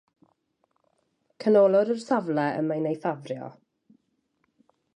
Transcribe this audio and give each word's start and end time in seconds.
Canolwr 1.43 1.91
yw'r 1.95 2.01
safle 2.05 2.47
y 2.61 2.65
mae'n 2.71 2.89
ei 2.93 2.99
ffafrio. 3.05 3.51